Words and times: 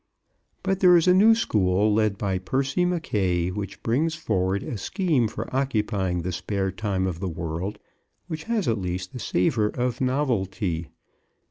But 0.63 0.79
there 0.79 0.97
is 0.97 1.07
a 1.07 1.13
new 1.13 1.35
school, 1.35 1.93
led 1.93 2.17
by 2.17 2.39
Percy 2.39 2.85
Mackaye, 2.87 3.49
which 3.51 3.83
brings 3.83 4.15
forward 4.15 4.63
a 4.63 4.75
scheme 4.79 5.27
for 5.27 5.47
occupying 5.55 6.23
the 6.23 6.31
spare 6.31 6.71
time 6.71 7.05
of 7.05 7.19
the 7.19 7.29
world 7.29 7.77
which 8.25 8.45
has, 8.45 8.67
at 8.67 8.79
least, 8.81 9.13
the 9.13 9.19
savor 9.19 9.69
of 9.69 10.01
novelty. 10.01 10.87